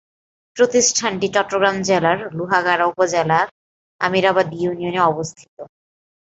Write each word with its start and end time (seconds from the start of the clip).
প্রতিষ্ঠানটি 0.57 1.27
চট্টগ্রাম 1.35 1.77
জেলার 1.87 2.19
লোহাগাড়া 2.37 2.85
উপজেলার 2.85 3.47
আমিরাবাদ 4.01 4.47
ইউনিয়নে 4.59 5.01
অবস্থিত। 5.11 5.55